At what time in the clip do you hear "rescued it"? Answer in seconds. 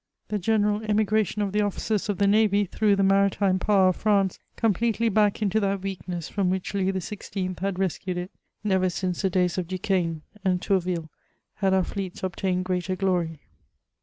7.77-8.31